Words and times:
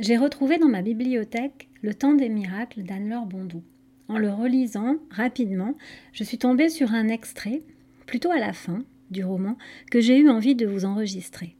j'ai 0.00 0.16
retrouvé 0.16 0.56
dans 0.56 0.68
ma 0.68 0.80
bibliothèque 0.80 1.68
Le 1.82 1.92
temps 1.94 2.14
des 2.14 2.30
miracles 2.30 2.82
d'Anne-Laure 2.82 3.26
Bondou. 3.26 3.62
En 4.08 4.16
le 4.16 4.30
relisant 4.30 4.96
rapidement, 5.10 5.74
je 6.12 6.24
suis 6.24 6.38
tombée 6.38 6.70
sur 6.70 6.92
un 6.92 7.08
extrait, 7.08 7.62
plutôt 8.06 8.30
à 8.30 8.38
la 8.38 8.54
fin 8.54 8.82
du 9.10 9.22
roman, 9.24 9.56
que 9.90 10.00
j'ai 10.00 10.18
eu 10.18 10.30
envie 10.30 10.54
de 10.54 10.66
vous 10.66 10.86
enregistrer. 10.86 11.54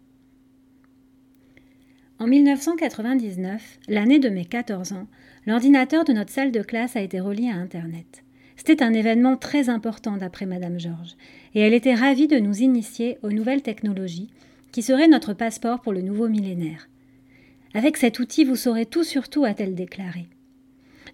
En 2.18 2.26
1999, 2.26 3.78
l'année 3.88 4.18
de 4.18 4.30
mes 4.30 4.46
14 4.46 4.92
ans, 4.92 5.06
l'ordinateur 5.46 6.04
de 6.04 6.12
notre 6.12 6.32
salle 6.32 6.50
de 6.50 6.62
classe 6.62 6.96
a 6.96 7.02
été 7.02 7.20
relié 7.20 7.50
à 7.50 7.56
Internet. 7.56 8.24
C'était 8.56 8.82
un 8.82 8.94
événement 8.94 9.36
très 9.36 9.68
important 9.68 10.16
d'après 10.16 10.46
Madame 10.46 10.80
Georges, 10.80 11.16
et 11.54 11.60
elle 11.60 11.74
était 11.74 11.94
ravie 11.94 12.26
de 12.26 12.38
nous 12.38 12.62
initier 12.62 13.18
aux 13.22 13.32
nouvelles 13.32 13.62
technologies 13.62 14.30
qui 14.72 14.82
seraient 14.82 15.08
notre 15.08 15.34
passeport 15.34 15.80
pour 15.80 15.92
le 15.92 16.02
nouveau 16.02 16.28
millénaire. 16.28 16.88
Avec 17.74 17.96
cet 17.96 18.18
outil, 18.18 18.44
vous 18.44 18.56
saurez 18.56 18.86
tout 18.86 19.04
sur 19.04 19.28
tout, 19.28 19.44
a-t-elle 19.44 19.74
déclaré. 19.74 20.28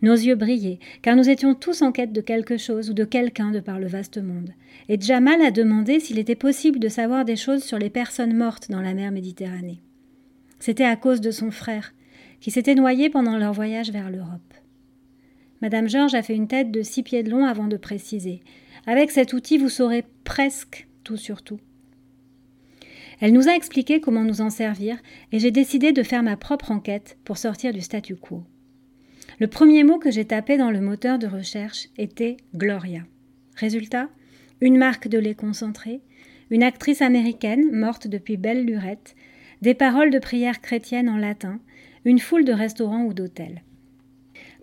Nos 0.02 0.14
yeux 0.14 0.34
brillaient, 0.34 0.78
car 1.02 1.16
nous 1.16 1.28
étions 1.28 1.54
tous 1.54 1.82
en 1.82 1.92
quête 1.92 2.12
de 2.12 2.20
quelque 2.20 2.56
chose 2.56 2.90
ou 2.90 2.92
de 2.92 3.04
quelqu'un 3.04 3.50
de 3.50 3.60
par 3.60 3.78
le 3.78 3.86
vaste 3.86 4.18
monde. 4.18 4.50
Et 4.88 5.00
Jamal 5.00 5.40
a 5.42 5.50
demandé 5.50 6.00
s'il 6.00 6.18
était 6.18 6.34
possible 6.34 6.78
de 6.78 6.88
savoir 6.88 7.24
des 7.24 7.36
choses 7.36 7.62
sur 7.62 7.78
les 7.78 7.90
personnes 7.90 8.36
mortes 8.36 8.70
dans 8.70 8.82
la 8.82 8.94
mer 8.94 9.10
Méditerranée. 9.10 9.80
C'était 10.58 10.84
à 10.84 10.96
cause 10.96 11.20
de 11.20 11.30
son 11.30 11.50
frère, 11.50 11.94
qui 12.40 12.50
s'était 12.50 12.74
noyé 12.74 13.10
pendant 13.10 13.38
leur 13.38 13.52
voyage 13.52 13.90
vers 13.90 14.10
l'Europe. 14.10 14.54
Madame 15.62 15.88
Georges 15.88 16.14
a 16.14 16.22
fait 16.22 16.34
une 16.34 16.48
tête 16.48 16.70
de 16.70 16.82
six 16.82 17.02
pieds 17.02 17.22
de 17.22 17.30
long 17.30 17.46
avant 17.46 17.66
de 17.66 17.76
préciser. 17.76 18.40
Avec 18.86 19.10
cet 19.10 19.32
outil, 19.32 19.56
vous 19.56 19.70
saurez 19.70 20.04
presque 20.24 20.86
tout 21.02 21.16
sur 21.16 21.42
tout. 21.42 21.60
Elle 23.20 23.32
nous 23.32 23.48
a 23.48 23.54
expliqué 23.54 24.00
comment 24.00 24.24
nous 24.24 24.40
en 24.40 24.50
servir 24.50 24.98
et 25.32 25.38
j'ai 25.38 25.50
décidé 25.50 25.92
de 25.92 26.02
faire 26.02 26.22
ma 26.22 26.36
propre 26.36 26.70
enquête 26.70 27.16
pour 27.24 27.38
sortir 27.38 27.72
du 27.72 27.80
statu 27.80 28.16
quo. 28.16 28.44
Le 29.38 29.46
premier 29.46 29.84
mot 29.84 29.98
que 29.98 30.10
j'ai 30.10 30.24
tapé 30.24 30.56
dans 30.56 30.70
le 30.70 30.80
moteur 30.80 31.18
de 31.18 31.26
recherche 31.26 31.88
était 31.98 32.36
Gloria. 32.54 33.02
Résultat 33.56 34.08
Une 34.60 34.76
marque 34.76 35.08
de 35.08 35.18
lait 35.18 35.34
concentré, 35.34 36.00
une 36.50 36.62
actrice 36.62 37.02
américaine 37.02 37.70
morte 37.72 38.06
depuis 38.06 38.36
belle 38.36 38.64
lurette, 38.64 39.14
des 39.62 39.74
paroles 39.74 40.10
de 40.10 40.18
prière 40.18 40.60
chrétienne 40.60 41.08
en 41.08 41.16
latin, 41.16 41.58
une 42.04 42.18
foule 42.18 42.44
de 42.44 42.52
restaurants 42.52 43.04
ou 43.04 43.14
d'hôtels. 43.14 43.62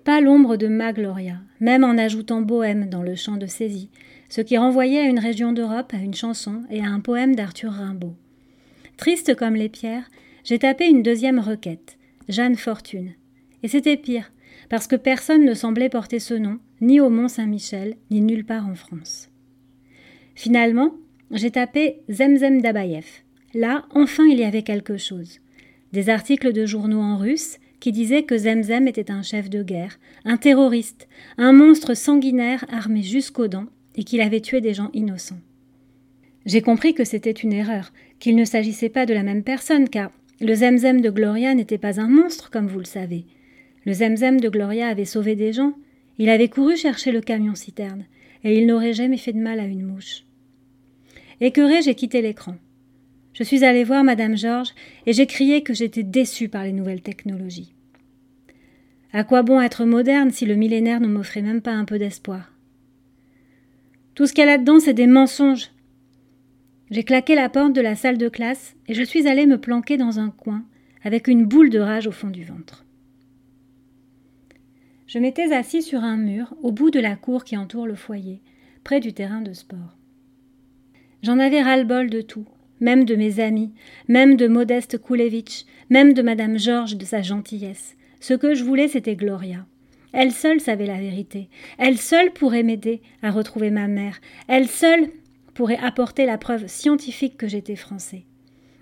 Pas 0.03 0.21
l'ombre 0.21 0.57
de 0.57 0.67
ma 0.67 0.93
Gloria, 0.93 1.37
même 1.59 1.83
en 1.83 1.97
ajoutant 1.97 2.41
bohème 2.41 2.89
dans 2.89 3.03
le 3.03 3.15
chant 3.15 3.37
de 3.37 3.47
saisie, 3.47 3.89
ce 4.29 4.41
qui 4.41 4.57
renvoyait 4.57 5.01
à 5.01 5.07
une 5.07 5.19
région 5.19 5.53
d'Europe, 5.53 5.93
à 5.93 5.97
une 5.97 6.13
chanson 6.13 6.63
et 6.69 6.81
à 6.81 6.87
un 6.87 6.99
poème 6.99 7.35
d'Arthur 7.35 7.71
Rimbaud. 7.71 8.15
Triste 9.03 9.35
comme 9.35 9.55
les 9.55 9.67
pierres, 9.67 10.09
j'ai 10.45 10.59
tapé 10.59 10.87
une 10.87 11.03
deuxième 11.03 11.39
requête, 11.39 11.97
Jeanne 12.29 12.55
Fortune. 12.55 13.11
Et 13.61 13.67
c'était 13.67 13.97
pire, 13.97 14.31
parce 14.69 14.87
que 14.87 14.95
personne 14.95 15.43
ne 15.43 15.53
semblait 15.53 15.89
porter 15.89 16.19
ce 16.19 16.33
nom, 16.33 16.59
ni 16.79 17.01
au 17.01 17.09
Mont 17.09 17.27
Saint-Michel, 17.27 17.97
ni 18.11 18.21
nulle 18.21 18.45
part 18.45 18.65
en 18.65 18.75
France. 18.75 19.29
Finalement, 20.35 20.95
j'ai 21.31 21.51
tapé 21.51 21.97
Zemzem 22.07 22.61
Dabayev, 22.61 23.05
Là, 23.53 23.83
enfin, 23.93 24.23
il 24.25 24.39
y 24.39 24.45
avait 24.45 24.63
quelque 24.63 24.95
chose. 24.95 25.41
Des 25.91 26.07
articles 26.07 26.53
de 26.53 26.65
journaux 26.65 27.01
en 27.01 27.17
russe 27.17 27.57
qui 27.81 27.91
disaient 27.91 28.23
que 28.23 28.37
Zemzem 28.37 28.87
était 28.87 29.11
un 29.11 29.21
chef 29.21 29.49
de 29.49 29.63
guerre, 29.63 29.99
un 30.23 30.37
terroriste, 30.37 31.09
un 31.37 31.51
monstre 31.51 31.93
sanguinaire 31.93 32.63
armé 32.69 33.01
jusqu'aux 33.01 33.49
dents 33.49 33.67
et 33.97 34.05
qu'il 34.05 34.21
avait 34.21 34.39
tué 34.39 34.61
des 34.61 34.73
gens 34.73 34.91
innocents. 34.93 35.41
J'ai 36.45 36.61
compris 36.61 36.93
que 36.93 37.05
c'était 37.05 37.31
une 37.31 37.53
erreur, 37.53 37.93
qu'il 38.23 38.37
ne 38.37 38.45
s'agissait 38.45 38.87
pas 38.87 39.05
de 39.05 39.13
la 39.13 39.21
même 39.21 39.43
personne, 39.43 39.89
car 39.89 40.09
le 40.39 40.55
Zemzem 40.55 41.01
de 41.01 41.09
Gloria 41.09 41.53
n'était 41.53 41.77
pas 41.77 41.99
un 41.99 42.07
monstre, 42.07 42.49
comme 42.49 42.67
vous 42.67 42.79
le 42.79 42.85
savez. 42.85 43.25
Le 43.85 43.91
Zemzem 43.91 44.39
de 44.39 44.47
Gloria 44.47 44.87
avait 44.87 45.03
sauvé 45.03 45.35
des 45.35 45.51
gens, 45.51 45.73
il 46.17 46.29
avait 46.29 46.47
couru 46.47 46.77
chercher 46.77 47.11
le 47.11 47.19
camion 47.19 47.53
citerne, 47.53 48.05
et 48.45 48.57
il 48.57 48.65
n'aurait 48.65 48.93
jamais 48.93 49.17
fait 49.17 49.33
de 49.33 49.41
mal 49.41 49.59
à 49.59 49.65
une 49.65 49.83
mouche. 49.83 50.23
Écœuré, 51.41 51.81
j'ai 51.81 51.95
quitté 51.95 52.21
l'écran. 52.21 52.55
Je 53.33 53.43
suis 53.43 53.65
allée 53.65 53.83
voir 53.83 54.05
Madame 54.05 54.37
Georges 54.37 54.73
et 55.05 55.11
j'ai 55.11 55.27
crié 55.27 55.61
que 55.61 55.73
j'étais 55.73 56.03
déçue 56.03 56.47
par 56.47 56.63
les 56.63 56.71
nouvelles 56.71 57.01
technologies. 57.01 57.73
À 59.11 59.25
quoi 59.25 59.43
bon 59.43 59.59
être 59.59 59.83
moderne 59.83 60.31
si 60.31 60.45
le 60.45 60.55
millénaire 60.55 61.01
ne 61.01 61.07
m'offrait 61.07 61.41
même 61.41 61.61
pas 61.61 61.73
un 61.73 61.83
peu 61.83 61.99
d'espoir? 61.99 62.53
Tout 64.15 64.27
ce 64.27 64.33
qu'il 64.33 64.45
y 64.45 64.47
a 64.47 64.51
là-dedans, 64.51 64.79
c'est 64.79 64.93
des 64.93 65.07
mensonges. 65.07 65.72
J'ai 66.93 67.03
claqué 67.03 67.33
la 67.33 67.49
porte 67.49 67.73
de 67.73 67.81
la 67.81 67.95
salle 67.95 68.19
de 68.19 68.29
classe 68.29 68.75
et 68.87 68.93
je 68.93 69.01
suis 69.01 69.27
allée 69.27 69.47
me 69.47 69.57
planquer 69.57 69.97
dans 69.97 70.19
un 70.19 70.29
coin 70.29 70.63
avec 71.03 71.27
une 71.27 71.43
boule 71.43 71.71
de 71.71 71.79
rage 71.79 72.05
au 72.05 72.11
fond 72.11 72.29
du 72.29 72.43
ventre. 72.43 72.85
Je 75.07 75.17
m'étais 75.17 75.51
assis 75.53 75.81
sur 75.81 76.03
un 76.03 76.17
mur 76.17 76.53
au 76.61 76.71
bout 76.71 76.91
de 76.91 76.99
la 76.99 77.15
cour 77.15 77.45
qui 77.45 77.57
entoure 77.57 77.87
le 77.87 77.95
foyer, 77.95 78.41
près 78.83 78.99
du 78.99 79.11
terrain 79.11 79.41
de 79.41 79.53
sport. 79.53 79.97
J'en 81.23 81.39
avais 81.39 81.63
ras-le-bol 81.63 82.11
de 82.11 82.21
tout, 82.21 82.45
même 82.79 83.05
de 83.05 83.15
mes 83.15 83.39
amis, 83.39 83.71
même 84.07 84.35
de 84.35 84.47
Modeste 84.47 84.99
Koulevitch, 84.99 85.65
même 85.89 86.13
de 86.13 86.21
Madame 86.21 86.59
Georges 86.59 86.95
de 86.95 87.05
sa 87.05 87.23
gentillesse. 87.23 87.95
Ce 88.19 88.35
que 88.35 88.53
je 88.53 88.63
voulais, 88.63 88.87
c'était 88.87 89.15
Gloria. 89.15 89.65
Elle 90.11 90.31
seule 90.31 90.59
savait 90.59 90.85
la 90.85 90.99
vérité. 90.99 91.49
Elle 91.79 91.97
seule 91.97 92.31
pourrait 92.31 92.61
m'aider 92.61 93.01
à 93.23 93.31
retrouver 93.31 93.71
ma 93.71 93.87
mère. 93.87 94.21
Elle 94.47 94.67
seule 94.67 95.09
pourrait 95.53 95.77
apporter 95.77 96.25
la 96.25 96.37
preuve 96.37 96.67
scientifique 96.67 97.37
que 97.37 97.47
j'étais 97.47 97.75
français. 97.75 98.25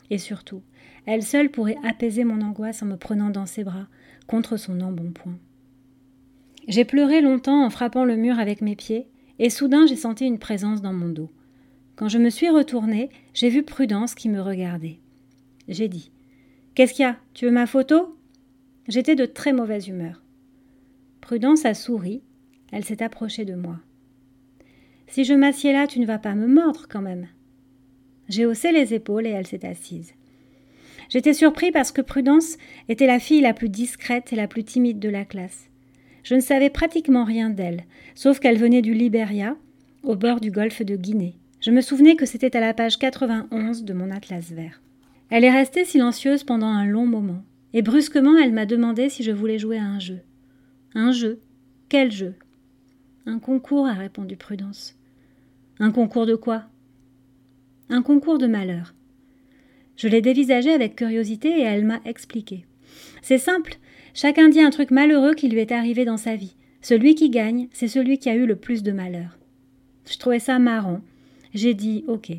Et 0.10 0.18
surtout, 0.18 0.62
elle 1.06 1.24
seule 1.24 1.50
pourrait 1.50 1.78
apaiser 1.84 2.24
mon 2.24 2.42
angoisse 2.42 2.84
en 2.84 2.86
me 2.86 2.96
prenant 2.96 3.30
dans 3.30 3.46
ses 3.46 3.64
bras, 3.64 3.88
contre 4.28 4.58
son 4.58 4.80
embonpoint. 4.82 5.38
J'ai 6.68 6.86
pleuré 6.86 7.22
longtemps 7.22 7.66
en 7.66 7.70
frappant 7.70 8.06
le 8.06 8.16
mur 8.16 8.40
avec 8.40 8.62
mes 8.62 8.76
pieds, 8.76 9.08
et 9.40 9.50
soudain 9.50 9.88
j'ai 9.88 9.96
senti 9.96 10.26
une 10.26 10.40
présence 10.40 10.82
dans 10.82 10.94
mon 10.94 11.10
dos. 11.10 11.32
Quand 11.96 12.08
je 12.08 12.18
me 12.18 12.30
suis 12.30 12.50
retournée, 12.50 13.10
j'ai 13.34 13.50
vu 13.50 13.64
Prudence 13.64 14.16
qui 14.16 14.30
me 14.30 14.42
regardait. 14.42 15.00
J'ai 15.68 15.88
dit 15.88 16.12
Qu'est-ce 16.76 16.94
qu'il 16.94 17.04
y 17.04 17.08
a? 17.08 17.18
Tu 17.34 17.46
veux 17.46 17.52
ma 17.52 17.68
photo? 17.68 18.18
J'étais 18.88 19.16
de 19.16 19.26
très 19.26 19.54
mauvaise 19.54 19.88
humeur. 19.88 20.22
Prudence 21.20 21.66
a 21.66 21.74
souri. 21.74 22.22
Elle 22.72 22.86
s'est 22.86 23.04
approchée 23.04 23.46
de 23.46 23.56
moi. 23.56 23.78
Si 25.12 25.26
je 25.26 25.34
m'assieds 25.34 25.74
là, 25.74 25.88
tu 25.88 26.00
ne 26.00 26.06
vas 26.06 26.20
pas 26.20 26.36
me 26.36 26.48
mordre 26.48 26.86
quand 26.90 27.02
même. 27.02 27.28
J'ai 28.30 28.46
haussé 28.46 28.72
les 28.72 28.94
épaules 28.94 29.28
et 29.28 29.32
elle 29.32 29.46
s'est 29.46 29.66
assise. 29.66 30.14
J'étais 31.10 31.34
surpris 31.34 31.72
parce 31.72 31.92
que 31.92 32.02
Prudence 32.02 32.58
était 32.88 33.08
la 33.08 33.20
fille 33.20 33.42
la 33.42 33.54
plus 33.54 33.68
discrète 33.68 34.32
et 34.32 34.38
la 34.38 34.48
plus 34.48 34.64
timide 34.64 35.00
de 35.00 35.10
la 35.10 35.26
classe. 35.26 35.70
Je 36.24 36.36
ne 36.36 36.40
savais 36.40 36.70
pratiquement 36.70 37.26
rien 37.26 37.50
d'elle, 37.50 37.84
sauf 38.16 38.40
qu'elle 38.40 38.58
venait 38.58 38.82
du 38.82 38.94
Liberia, 38.94 39.58
au 40.04 40.16
bord 40.16 40.40
du 40.40 40.50
golfe 40.50 40.82
de 40.82 40.96
Guinée. 40.96 41.36
Je 41.60 41.72
me 41.72 41.82
souvenais 41.82 42.16
que 42.16 42.26
c'était 42.26 42.56
à 42.56 42.62
la 42.62 42.74
page 42.74 42.98
91 42.98 43.84
de 43.84 43.94
mon 43.94 44.12
atlas 44.12 44.50
vert. 44.54 44.82
Elle 45.30 45.44
est 45.44 45.52
restée 45.52 45.84
silencieuse 45.84 46.46
pendant 46.46 46.68
un 46.68 46.86
long 46.86 47.06
moment, 47.06 47.44
et 47.74 47.82
brusquement 47.82 48.38
elle 48.38 48.54
m'a 48.54 48.66
demandé 48.66 49.10
si 49.10 49.24
je 49.24 49.32
voulais 49.32 49.60
jouer 49.60 49.78
à 49.78 49.84
un 49.84 50.00
jeu. 50.00 50.22
Un 50.96 51.12
jeu? 51.12 51.42
Quel 51.90 52.14
jeu? 52.14 52.36
Un 53.26 53.40
concours, 53.40 53.88
a 53.88 53.94
répondu 53.94 54.38
Prudence. 54.38 54.96
Un 55.84 55.90
concours 55.90 56.28
de 56.28 56.36
quoi? 56.36 56.66
Un 57.90 58.04
concours 58.04 58.38
de 58.38 58.46
malheur. 58.46 58.94
Je 59.98 60.08
l'ai 60.08 60.22
dévisagé 60.22 60.72
avec 60.72 60.96
curiosité 60.96 61.50
et 61.58 61.64
elle 61.64 61.86
m'a 61.86 62.02
expliqué. 62.06 62.68
C'est 63.24 63.40
simple, 63.40 63.80
chacun 64.14 64.48
dit 64.50 64.62
un 64.62 64.70
truc 64.70 64.92
malheureux 64.92 65.34
qui 65.34 65.50
lui 65.50 65.60
est 65.60 65.72
arrivé 65.72 66.06
dans 66.06 66.18
sa 66.18 66.36
vie. 66.36 66.56
Celui 66.84 67.16
qui 67.16 67.32
gagne, 67.32 67.68
c'est 67.74 67.88
celui 67.88 68.20
qui 68.20 68.30
a 68.30 68.36
eu 68.36 68.46
le 68.46 68.58
plus 68.58 68.84
de 68.84 68.92
malheur. 68.92 69.40
Je 70.06 70.20
trouvais 70.20 70.38
ça 70.38 70.60
marrant, 70.60 71.02
j'ai 71.56 71.74
dit 71.74 72.04
OK. 72.08 72.30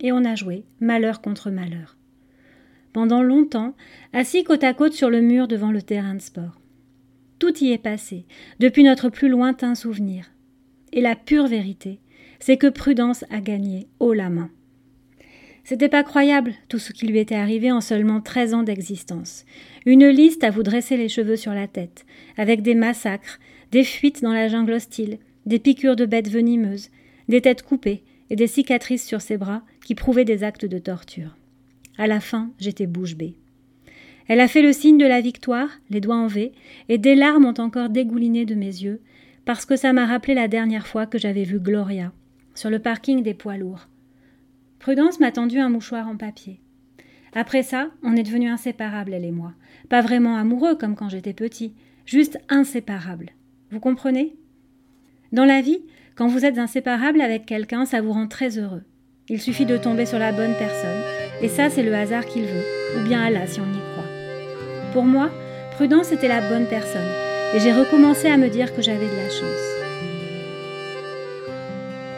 Et 0.00 0.10
on 0.10 0.24
a 0.24 0.34
joué, 0.34 0.64
malheur 0.80 1.20
contre 1.20 1.50
malheur. 1.50 1.98
Pendant 2.94 3.22
longtemps, 3.22 3.74
assis 4.14 4.42
côte 4.42 4.64
à 4.64 4.72
côte 4.72 4.94
sur 4.94 5.10
le 5.10 5.20
mur 5.20 5.48
devant 5.48 5.70
le 5.70 5.82
terrain 5.82 6.14
de 6.14 6.22
sport. 6.22 6.58
Tout 7.40 7.62
y 7.62 7.72
est 7.72 7.78
passé, 7.78 8.24
depuis 8.58 8.84
notre 8.84 9.10
plus 9.10 9.28
lointain 9.28 9.74
souvenir. 9.74 10.30
Et 10.94 11.02
la 11.02 11.14
pure 11.14 11.46
vérité, 11.46 12.00
c'est 12.40 12.56
que 12.56 12.66
Prudence 12.66 13.24
a 13.30 13.40
gagné 13.40 13.86
haut 14.00 14.12
la 14.12 14.30
main. 14.30 14.50
C'était 15.62 15.88
pas 15.88 16.02
croyable 16.02 16.54
tout 16.68 16.78
ce 16.78 16.92
qui 16.92 17.06
lui 17.06 17.18
était 17.18 17.36
arrivé 17.36 17.70
en 17.70 17.80
seulement 17.80 18.20
treize 18.20 18.54
ans 18.54 18.62
d'existence. 18.62 19.44
Une 19.86 20.08
liste 20.08 20.42
à 20.42 20.50
vous 20.50 20.62
dresser 20.64 20.96
les 20.96 21.08
cheveux 21.08 21.36
sur 21.36 21.52
la 21.52 21.68
tête, 21.68 22.04
avec 22.36 22.62
des 22.62 22.74
massacres, 22.74 23.38
des 23.70 23.84
fuites 23.84 24.22
dans 24.22 24.32
la 24.32 24.48
jungle 24.48 24.72
hostile, 24.72 25.18
des 25.46 25.58
piqûres 25.58 25.96
de 25.96 26.06
bêtes 26.06 26.30
venimeuses, 26.30 26.90
des 27.28 27.40
têtes 27.40 27.62
coupées, 27.62 28.02
et 28.30 28.36
des 28.36 28.46
cicatrices 28.46 29.06
sur 29.06 29.20
ses 29.20 29.36
bras 29.36 29.62
qui 29.84 29.94
prouvaient 29.94 30.24
des 30.24 30.44
actes 30.44 30.64
de 30.64 30.78
torture. 30.78 31.36
À 31.98 32.06
la 32.06 32.20
fin, 32.20 32.50
j'étais 32.58 32.86
bouche 32.86 33.16
bée. 33.16 33.34
Elle 34.28 34.40
a 34.40 34.48
fait 34.48 34.62
le 34.62 34.72
signe 34.72 34.98
de 34.98 35.06
la 35.06 35.20
victoire, 35.20 35.68
les 35.90 36.00
doigts 36.00 36.16
en 36.16 36.28
V, 36.28 36.52
et 36.88 36.98
des 36.98 37.16
larmes 37.16 37.44
ont 37.44 37.60
encore 37.60 37.90
dégouliné 37.90 38.44
de 38.46 38.54
mes 38.54 38.66
yeux, 38.66 39.00
parce 39.44 39.66
que 39.66 39.76
ça 39.76 39.92
m'a 39.92 40.06
rappelé 40.06 40.34
la 40.34 40.46
dernière 40.46 40.86
fois 40.86 41.06
que 41.06 41.18
j'avais 41.18 41.42
vu 41.42 41.58
Gloria, 41.58 42.12
sur 42.60 42.68
le 42.68 42.78
parking 42.78 43.22
des 43.22 43.32
poids 43.32 43.56
lourds. 43.56 43.88
Prudence 44.80 45.18
m'a 45.18 45.32
tendu 45.32 45.58
un 45.60 45.70
mouchoir 45.70 46.06
en 46.08 46.18
papier. 46.18 46.60
Après 47.32 47.62
ça, 47.62 47.88
on 48.02 48.14
est 48.16 48.22
devenus 48.22 48.52
inséparables, 48.52 49.14
elle 49.14 49.24
et 49.24 49.30
moi. 49.30 49.54
Pas 49.88 50.02
vraiment 50.02 50.36
amoureux 50.36 50.74
comme 50.74 50.94
quand 50.94 51.08
j'étais 51.08 51.32
petit, 51.32 51.72
juste 52.04 52.38
inséparables. 52.50 53.30
Vous 53.70 53.80
comprenez? 53.80 54.36
Dans 55.32 55.46
la 55.46 55.62
vie, 55.62 55.80
quand 56.16 56.28
vous 56.28 56.44
êtes 56.44 56.58
inséparable 56.58 57.22
avec 57.22 57.46
quelqu'un, 57.46 57.86
ça 57.86 58.02
vous 58.02 58.12
rend 58.12 58.26
très 58.26 58.58
heureux. 58.58 58.82
Il 59.30 59.40
suffit 59.40 59.64
de 59.64 59.78
tomber 59.78 60.04
sur 60.04 60.18
la 60.18 60.32
bonne 60.32 60.54
personne, 60.58 61.02
et 61.40 61.48
ça 61.48 61.70
c'est 61.70 61.82
le 61.82 61.94
hasard 61.94 62.26
qu'il 62.26 62.42
veut, 62.42 62.64
ou 62.98 63.08
bien 63.08 63.22
Allah 63.22 63.46
si 63.46 63.60
on 63.60 63.72
y 63.72 63.92
croit. 63.92 64.92
Pour 64.92 65.04
moi, 65.04 65.30
Prudence 65.76 66.12
était 66.12 66.28
la 66.28 66.46
bonne 66.46 66.66
personne, 66.66 67.10
et 67.54 67.58
j'ai 67.58 67.72
recommencé 67.72 68.28
à 68.28 68.36
me 68.36 68.50
dire 68.50 68.74
que 68.76 68.82
j'avais 68.82 69.08
de 69.08 69.16
la 69.16 69.30
chance. 69.30 69.79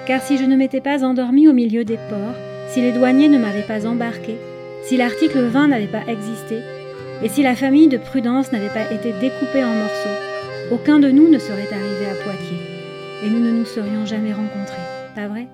Car 0.06 0.20
si 0.20 0.36
je 0.36 0.44
ne 0.44 0.56
m'étais 0.56 0.80
pas 0.80 1.04
endormie 1.04 1.48
au 1.48 1.52
milieu 1.52 1.84
des 1.84 1.98
ports, 2.08 2.34
si 2.68 2.80
les 2.80 2.92
douaniers 2.92 3.28
ne 3.28 3.38
m'avaient 3.38 3.62
pas 3.62 3.86
embarqué, 3.86 4.36
si 4.84 4.96
l'article 4.96 5.42
20 5.42 5.68
n'avait 5.68 5.86
pas 5.86 6.04
existé, 6.08 6.58
et 7.22 7.28
si 7.28 7.42
la 7.42 7.54
famille 7.54 7.88
de 7.88 7.98
Prudence 7.98 8.50
n'avait 8.50 8.68
pas 8.68 8.90
été 8.90 9.12
découpée 9.20 9.62
en 9.62 9.74
morceaux, 9.74 10.20
aucun 10.72 10.98
de 10.98 11.10
nous 11.10 11.28
ne 11.28 11.38
serait 11.38 11.68
arrivé 11.72 12.06
à 12.10 12.14
Poitiers, 12.14 12.66
et 13.24 13.30
nous 13.30 13.40
ne 13.40 13.52
nous 13.52 13.64
serions 13.64 14.04
jamais 14.04 14.32
rencontrés, 14.32 14.82
pas 15.14 15.28
vrai? 15.28 15.46